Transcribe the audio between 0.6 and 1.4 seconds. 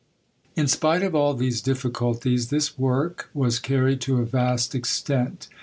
spite of all